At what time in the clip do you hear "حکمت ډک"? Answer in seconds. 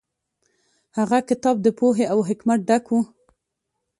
2.29-2.85